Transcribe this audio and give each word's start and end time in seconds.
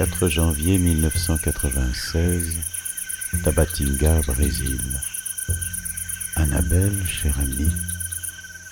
4 0.00 0.28
janvier 0.30 0.78
1996, 0.78 2.56
Tabatinga, 3.44 4.22
Brésil. 4.26 4.80
Annabelle, 6.36 7.06
chère 7.06 7.38
amie, 7.38 7.70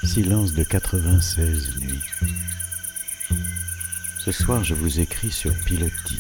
silence 0.05 0.55
de 0.55 0.63
96 0.63 1.81
nuits. 1.81 2.01
Ce 4.17 4.33
soir, 4.33 4.65
je 4.65 4.73
vous 4.73 5.01
écris 5.01 5.31
sur 5.31 5.53
Piloti, 5.67 6.19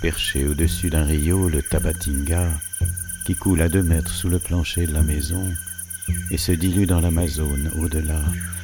perché 0.00 0.46
au-dessus 0.46 0.88
d'un 0.88 1.04
rio, 1.04 1.50
le 1.50 1.62
Tabatinga, 1.62 2.48
qui 3.26 3.34
coule 3.34 3.60
à 3.60 3.68
deux 3.68 3.82
mètres 3.82 4.14
sous 4.14 4.30
le 4.30 4.38
plancher 4.38 4.86
de 4.86 4.94
la 4.94 5.02
maison 5.02 5.52
et 6.30 6.38
se 6.38 6.52
dilue 6.52 6.86
dans 6.86 7.02
l'Amazone 7.02 7.70
au-delà, 7.76 8.22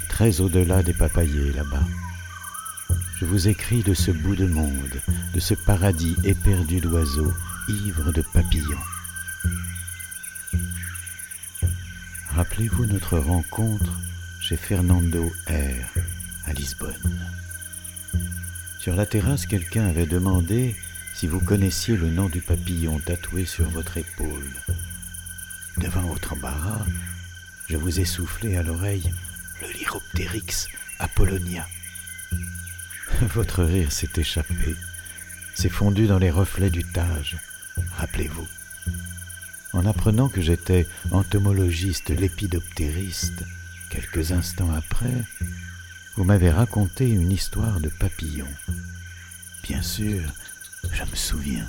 très 0.08 0.40
au-delà 0.40 0.82
des 0.82 0.94
papayers 0.94 1.52
là-bas. 1.52 1.84
Je 3.20 3.26
vous 3.26 3.48
écris 3.48 3.82
de 3.82 3.92
ce 3.92 4.10
bout 4.10 4.34
de 4.34 4.46
monde, 4.46 5.02
de 5.34 5.40
ce 5.40 5.52
paradis 5.52 6.16
éperdu 6.24 6.80
d'oiseaux, 6.80 7.34
ivre 7.68 8.12
de 8.12 8.22
papillons. 8.22 8.80
Rappelez-vous 12.30 12.86
notre 12.86 13.18
rencontre 13.18 13.92
chez 14.40 14.56
Fernando 14.56 15.30
R. 15.46 16.00
à 16.46 16.54
Lisbonne. 16.54 17.28
Sur 18.78 18.96
la 18.96 19.04
terrasse, 19.04 19.44
quelqu'un 19.44 19.86
avait 19.86 20.06
demandé 20.06 20.74
si 21.12 21.26
vous 21.26 21.40
connaissiez 21.40 21.98
le 21.98 22.08
nom 22.08 22.30
du 22.30 22.40
papillon 22.40 23.00
tatoué 23.00 23.44
sur 23.44 23.68
votre 23.68 23.98
épaule. 23.98 24.50
Devant 25.76 26.06
votre 26.06 26.32
embarras, 26.32 26.86
je 27.68 27.76
vous 27.76 28.00
ai 28.00 28.06
soufflé 28.06 28.56
à 28.56 28.62
l'oreille 28.62 29.12
le 29.60 29.70
Lyroptérix 29.78 30.68
Apollonia. 30.98 31.66
Votre 33.34 33.64
rire 33.64 33.92
s'est 33.92 34.08
échappé, 34.16 34.74
s'est 35.54 35.68
fondu 35.68 36.06
dans 36.06 36.18
les 36.18 36.30
reflets 36.30 36.70
du 36.70 36.84
Tage, 36.84 37.36
rappelez-vous. 37.96 38.48
En 39.74 39.84
apprenant 39.84 40.28
que 40.30 40.40
j'étais 40.40 40.86
entomologiste 41.10 42.08
lépidoptériste, 42.08 43.44
quelques 43.90 44.32
instants 44.32 44.72
après, 44.72 45.24
vous 46.16 46.24
m'avez 46.24 46.50
raconté 46.50 47.10
une 47.10 47.30
histoire 47.30 47.80
de 47.80 47.90
papillon. 47.90 48.48
Bien 49.64 49.82
sûr, 49.82 50.22
je 50.90 51.02
me 51.02 51.16
souviens. 51.16 51.68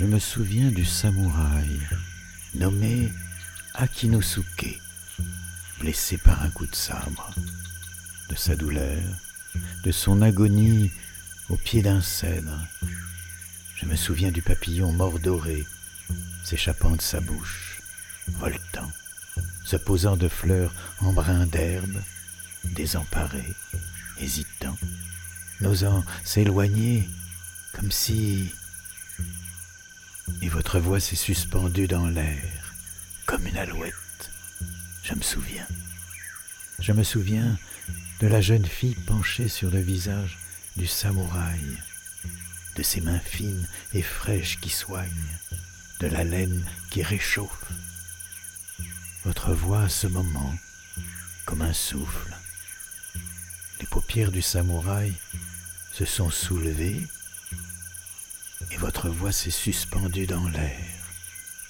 Je 0.00 0.06
me 0.06 0.18
souviens 0.18 0.70
du 0.70 0.86
samouraï 0.86 1.80
nommé 2.54 3.12
Akinosuke, 3.74 4.80
blessé 5.80 6.16
par 6.16 6.42
un 6.42 6.50
coup 6.50 6.66
de 6.66 6.74
sabre, 6.74 7.30
de 8.30 8.34
sa 8.36 8.56
douleur, 8.56 9.02
de 9.82 9.90
son 9.92 10.22
agonie 10.22 10.90
au 11.48 11.56
pied 11.56 11.82
d'un 11.82 12.00
cèdre. 12.00 12.58
Je 13.76 13.86
me 13.86 13.96
souviens 13.96 14.30
du 14.30 14.42
papillon 14.42 14.92
mort 14.92 15.18
doré 15.18 15.66
s'échappant 16.44 16.96
de 16.96 17.02
sa 17.02 17.20
bouche, 17.20 17.80
voltant, 18.28 18.90
se 19.64 19.76
posant 19.76 20.16
de 20.16 20.28
fleurs 20.28 20.72
en 21.00 21.12
brins 21.12 21.46
d'herbe, 21.46 22.00
désemparé, 22.64 23.44
hésitant, 24.18 24.76
n'osant 25.60 26.04
s'éloigner, 26.24 27.08
comme 27.72 27.90
si... 27.90 28.52
Et 30.40 30.48
votre 30.48 30.78
voix 30.78 31.00
s'est 31.00 31.16
suspendue 31.16 31.86
dans 31.86 32.08
l'air, 32.08 32.74
comme 33.26 33.46
une 33.46 33.56
alouette. 33.56 34.30
Je 35.02 35.14
me 35.14 35.22
souviens. 35.22 35.66
Je 36.78 36.92
me 36.92 37.04
souviens 37.04 37.56
de 38.22 38.28
la 38.28 38.40
jeune 38.40 38.64
fille 38.64 38.94
penchée 38.94 39.48
sur 39.48 39.68
le 39.68 39.80
visage 39.80 40.38
du 40.76 40.86
samouraï, 40.86 41.60
de 42.76 42.82
ses 42.84 43.00
mains 43.00 43.18
fines 43.18 43.66
et 43.94 44.02
fraîches 44.02 44.60
qui 44.60 44.70
soignent, 44.70 45.10
de 45.98 46.06
la 46.06 46.22
laine 46.22 46.64
qui 46.88 47.02
réchauffe. 47.02 47.64
Votre 49.24 49.52
voix 49.52 49.82
à 49.82 49.88
ce 49.88 50.06
moment, 50.06 50.54
comme 51.46 51.62
un 51.62 51.72
souffle. 51.72 52.32
Les 53.80 53.86
paupières 53.86 54.30
du 54.30 54.40
samouraï 54.40 55.12
se 55.92 56.04
sont 56.04 56.30
soulevées 56.30 57.04
et 58.70 58.76
votre 58.76 59.08
voix 59.08 59.32
s'est 59.32 59.50
suspendue 59.50 60.26
dans 60.26 60.48
l'air, 60.48 60.78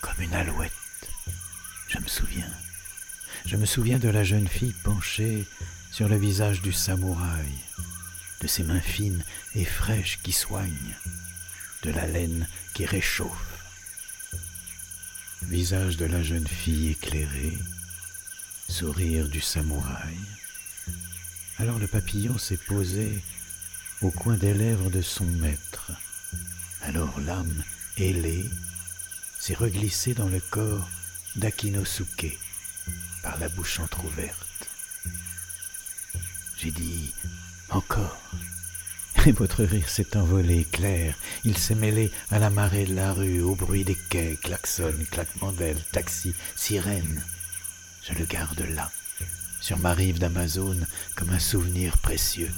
comme 0.02 0.20
une 0.20 0.34
alouette. 0.34 0.70
Je 1.88 1.98
me 1.98 2.08
souviens. 2.08 2.52
Je 3.46 3.56
me 3.56 3.64
souviens 3.64 3.98
de 3.98 4.10
la 4.10 4.22
jeune 4.22 4.48
fille 4.48 4.74
penchée 4.84 5.46
sur 5.92 6.08
le 6.08 6.16
visage 6.16 6.62
du 6.62 6.72
samouraï, 6.72 7.52
de 8.40 8.46
ses 8.46 8.62
mains 8.62 8.80
fines 8.80 9.22
et 9.54 9.66
fraîches 9.66 10.20
qui 10.22 10.32
soignent, 10.32 10.96
de 11.82 11.90
la 11.90 12.06
laine 12.06 12.48
qui 12.72 12.86
réchauffe. 12.86 13.58
Visage 15.42 15.98
de 15.98 16.06
la 16.06 16.22
jeune 16.22 16.48
fille 16.48 16.92
éclairé, 16.92 17.58
sourire 18.70 19.28
du 19.28 19.42
samouraï. 19.42 20.16
Alors 21.58 21.78
le 21.78 21.86
papillon 21.86 22.38
s'est 22.38 22.56
posé 22.56 23.22
au 24.00 24.10
coin 24.10 24.38
des 24.38 24.54
lèvres 24.54 24.88
de 24.88 25.02
son 25.02 25.26
maître. 25.26 25.92
Alors 26.80 27.20
l'âme 27.20 27.62
ailée 27.98 28.48
s'est 29.38 29.52
reglissée 29.52 30.14
dans 30.14 30.28
le 30.28 30.40
corps 30.40 30.88
d'Akinosuke 31.36 32.38
par 33.22 33.38
la 33.38 33.50
bouche 33.50 33.78
entr'ouverte. 33.78 34.51
J'ai 36.62 36.70
dit 36.70 37.12
encore. 37.70 38.16
Et 39.26 39.32
votre 39.32 39.64
rire 39.64 39.88
s'est 39.88 40.16
envolé 40.16 40.64
clair. 40.64 41.16
Il 41.42 41.58
s'est 41.58 41.74
mêlé 41.74 42.12
à 42.30 42.38
la 42.38 42.50
marée 42.50 42.84
de 42.84 42.94
la 42.94 43.12
rue, 43.12 43.40
au 43.40 43.56
bruit 43.56 43.82
des 43.82 43.96
quais, 43.96 44.38
klaxons, 44.40 44.94
claquements 45.10 45.50
d'ailes, 45.50 45.82
taxis, 45.90 46.36
sirènes. 46.54 47.24
Je 48.04 48.14
le 48.14 48.26
garde 48.26 48.60
là, 48.60 48.92
sur 49.60 49.76
ma 49.78 49.92
rive 49.92 50.20
d'Amazone, 50.20 50.86
comme 51.16 51.30
un 51.30 51.40
souvenir 51.40 51.98
précieux. 51.98 52.52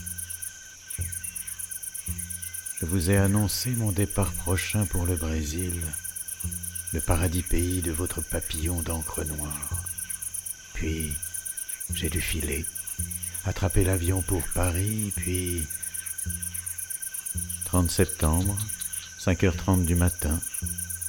Je 2.81 2.85
vous 2.85 3.11
ai 3.11 3.17
annoncé 3.17 3.71
mon 3.71 3.91
départ 3.91 4.33
prochain 4.33 4.85
pour 4.85 5.07
le 5.07 5.17
Brésil, 5.17 5.81
le 6.93 7.01
paradis 7.01 7.43
pays 7.43 7.81
de 7.81 7.93
votre 7.93 8.21
papillon 8.21 8.83
d'encre 8.83 9.25
noire. 9.25 9.83
Puis, 10.75 11.15
j'ai 11.95 12.11
dû 12.11 12.21
filer 12.21 12.67
attraper 13.47 13.85
l'avion 13.85 14.23
pour 14.23 14.43
Paris, 14.55 15.13
puis 15.17 15.67
30 17.67 17.91
septembre, 17.91 18.57
5h30 19.21 19.85
du 19.85 19.95
matin, 19.95 20.41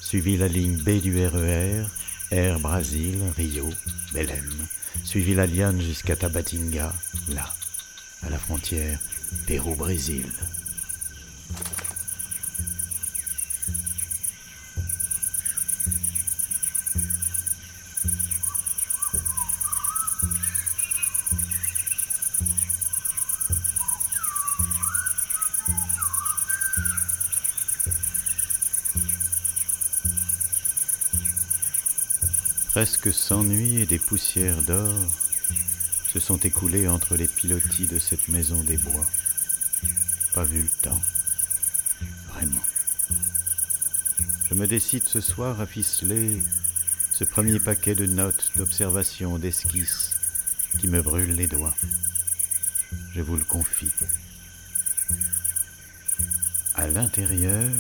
suivi 0.02 0.38
la 0.38 0.48
ligne 0.48 0.78
B 0.78 1.02
du 1.02 1.26
RER, 1.26 1.84
Air 2.32 2.60
Brasil, 2.60 3.22
Rio, 3.38 3.70
Belém, 4.14 4.50
suivi 5.04 5.34
la 5.34 5.46
liane 5.46 5.82
jusqu'à 5.82 6.16
Tabatinga, 6.16 6.94
là, 7.30 7.54
à 8.24 8.30
la 8.30 8.38
frontière 8.38 9.00
Pérou-Brésil. 9.48 10.31
Presque 32.75 33.13
cent 33.13 33.45
nuits 33.45 33.80
et 33.80 33.86
des 33.86 34.00
poussières 34.00 34.62
d'or 34.62 34.94
se 36.12 36.19
sont 36.19 36.36
écoulées 36.39 36.89
entre 36.89 37.16
les 37.16 37.30
pilotis 37.30 37.88
de 37.88 38.00
cette 38.00 38.27
maison 38.27 38.62
des 38.63 38.75
bois. 38.75 39.06
Pas 40.33 40.44
vu 40.44 40.63
le 40.63 40.69
temps. 40.81 41.01
Vraiment. 42.33 42.66
Je 44.50 44.56
me 44.56 44.68
décide 44.68 45.06
ce 45.06 45.22
soir 45.22 45.62
à 45.62 45.66
ficeler 45.66 46.42
ce 47.13 47.24
premier 47.24 47.62
paquet 47.62 47.95
de 47.95 48.07
notes, 48.07 48.51
d'observations, 48.57 49.39
d'esquisses 49.39 50.18
qui 50.78 50.89
me 50.89 51.01
brûlent 51.01 51.33
les 51.33 51.48
doigts. 51.48 51.78
Je 53.13 53.21
vous 53.21 53.38
le 53.38 53.45
confie. 53.45 53.94
À 56.74 56.88
l'intérieur, 56.88 57.71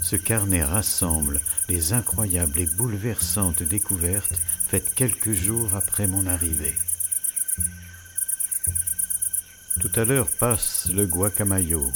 ce 0.00 0.16
carnet 0.16 0.64
rassemble 0.64 1.40
les 1.68 1.92
incroyables 1.92 2.58
et 2.58 2.66
bouleversantes 2.66 3.62
découvertes 3.62 4.40
faites 4.68 4.94
quelques 4.94 5.32
jours 5.32 5.74
après 5.74 6.06
mon 6.06 6.26
arrivée. 6.26 6.74
Tout 9.80 9.90
à 9.96 10.04
l'heure 10.04 10.28
passe 10.28 10.88
le 10.92 11.06
Guacamayo, 11.06 11.90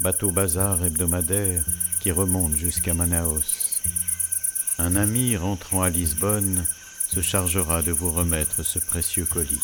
bateau 0.00 0.30
bazar 0.30 0.84
hebdomadaire 0.84 1.64
qui 2.00 2.10
remonte 2.12 2.56
jusqu'à 2.56 2.94
Manaus. 2.94 3.80
Un 4.78 4.96
ami 4.96 5.36
rentrant 5.36 5.82
à 5.82 5.90
Lisbonne 5.90 6.66
se 7.06 7.20
chargera 7.20 7.82
de 7.82 7.92
vous 7.92 8.10
remettre 8.10 8.62
ce 8.62 8.78
précieux 8.78 9.26
colis. 9.26 9.60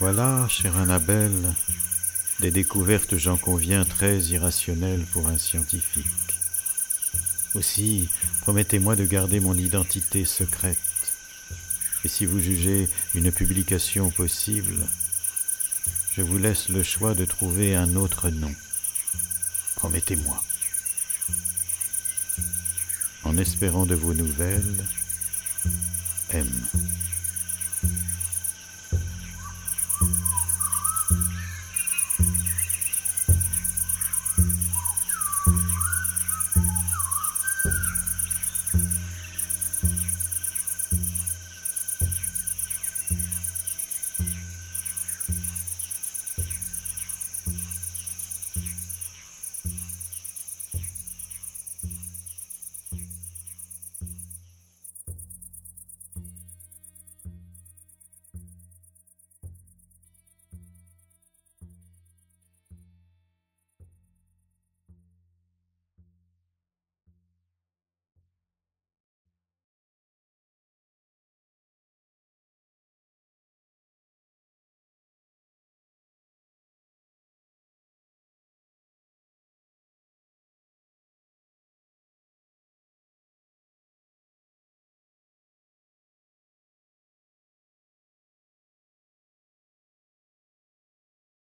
Voilà, 0.00 0.46
chère 0.48 0.76
Annabelle, 0.76 1.54
des 2.40 2.50
découvertes, 2.50 3.16
j'en 3.16 3.36
conviens, 3.36 3.84
très 3.84 4.18
irrationnelles 4.18 5.04
pour 5.12 5.28
un 5.28 5.38
scientifique. 5.38 6.06
Aussi, 7.54 8.08
promettez-moi 8.40 8.96
de 8.96 9.04
garder 9.04 9.40
mon 9.40 9.56
identité 9.56 10.24
secrète. 10.24 10.78
Et 12.04 12.08
si 12.08 12.26
vous 12.26 12.40
jugez 12.40 12.88
une 13.14 13.30
publication 13.30 14.10
possible, 14.10 14.86
je 16.16 16.22
vous 16.22 16.38
laisse 16.38 16.68
le 16.68 16.82
choix 16.82 17.14
de 17.14 17.24
trouver 17.24 17.76
un 17.76 17.96
autre 17.96 18.30
nom. 18.30 18.54
Promettez-moi. 19.76 20.42
En 23.22 23.38
espérant 23.38 23.86
de 23.86 23.94
vos 23.94 24.14
nouvelles, 24.14 24.84
M. 26.30 26.48